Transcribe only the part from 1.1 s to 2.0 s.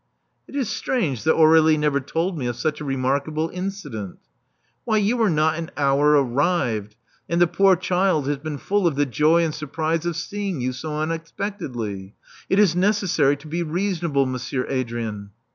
that Aurdlie never